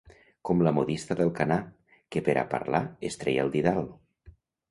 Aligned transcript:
Com 0.49 0.61
la 0.67 0.71
modista 0.77 1.17
d'Alcanar, 1.19 1.57
que 2.15 2.23
per 2.29 2.35
a 2.43 2.45
parlar 2.55 2.81
es 3.11 3.21
treia 3.25 3.47
el 3.49 3.53
didal. 3.59 3.87